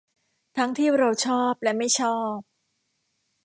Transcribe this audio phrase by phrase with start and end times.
[0.57, 2.37] ทั้งที่เราชอบและไม่ชอบ